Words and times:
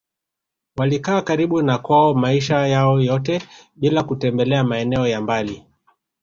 Walikaa 0.77 1.21
karibu 1.21 1.61
na 1.61 1.77
kwao 1.77 2.13
maisha 2.13 2.67
yao 2.67 3.01
yote 3.01 3.41
bila 3.75 4.03
kutembelea 4.03 4.63
maeneo 4.63 5.07
ya 5.07 5.21
mbali 5.21 5.65